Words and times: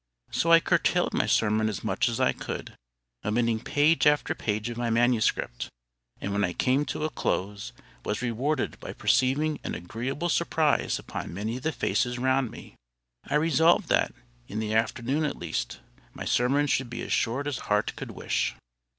So 0.31 0.51
I 0.51 0.59
curtailed 0.59 1.13
my 1.13 1.27
sermon 1.27 1.69
as 1.69 1.83
much 1.83 2.09
as 2.09 2.19
I 2.19 2.33
could, 2.33 2.73
omitting 3.23 3.59
page 3.59 4.07
after 4.07 4.33
page 4.33 4.67
of 4.71 4.75
my 4.75 4.89
manuscript; 4.89 5.69
and 6.19 6.33
when 6.33 6.43
I 6.43 6.53
came 6.53 6.85
to 6.85 7.03
a 7.05 7.11
close, 7.11 7.71
was 8.03 8.23
rewarded 8.23 8.79
by 8.79 8.93
perceiving 8.93 9.59
an 9.63 9.75
agreeable 9.75 10.29
surprise 10.29 10.97
upon 10.97 11.35
many 11.35 11.57
of 11.57 11.61
the 11.61 11.71
faces 11.71 12.17
round 12.17 12.49
me. 12.49 12.73
I 13.27 13.35
resolved 13.35 13.89
that, 13.89 14.11
in 14.47 14.57
the 14.57 14.73
afternoons 14.73 15.25
at 15.27 15.37
least, 15.37 15.81
my 16.15 16.25
sermons 16.25 16.71
should 16.71 16.89
be 16.89 17.03
as 17.03 17.13
short 17.13 17.45
as 17.45 17.59
heart 17.69 17.93
could 17.95 18.09
wish. 18.09 18.55